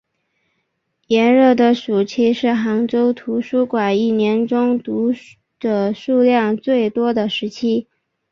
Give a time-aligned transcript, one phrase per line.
[1.09, 5.13] 炎热的暑期是杭州图书馆一年中读
[5.59, 7.87] 者数量最多的时期。